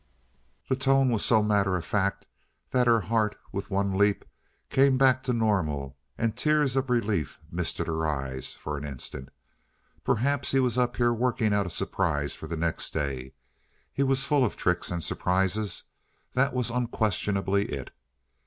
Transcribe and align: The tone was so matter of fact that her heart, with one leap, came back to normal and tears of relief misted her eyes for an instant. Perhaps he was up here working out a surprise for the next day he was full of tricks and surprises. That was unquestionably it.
The 0.67 0.75
tone 0.75 1.09
was 1.09 1.23
so 1.23 1.43
matter 1.43 1.75
of 1.75 1.85
fact 1.85 2.25
that 2.71 2.87
her 2.87 3.01
heart, 3.01 3.37
with 3.51 3.69
one 3.69 3.95
leap, 3.95 4.25
came 4.71 4.97
back 4.97 5.21
to 5.21 5.31
normal 5.31 5.95
and 6.17 6.35
tears 6.35 6.75
of 6.75 6.89
relief 6.89 7.39
misted 7.51 7.85
her 7.85 8.07
eyes 8.07 8.51
for 8.53 8.77
an 8.79 8.83
instant. 8.83 9.29
Perhaps 10.03 10.53
he 10.53 10.59
was 10.59 10.75
up 10.75 10.95
here 10.97 11.13
working 11.13 11.53
out 11.53 11.67
a 11.67 11.69
surprise 11.69 12.33
for 12.33 12.47
the 12.47 12.57
next 12.57 12.93
day 12.95 13.33
he 13.93 14.01
was 14.01 14.25
full 14.25 14.43
of 14.43 14.57
tricks 14.57 14.89
and 14.89 15.03
surprises. 15.03 15.83
That 16.33 16.51
was 16.55 16.71
unquestionably 16.71 17.65
it. 17.65 17.91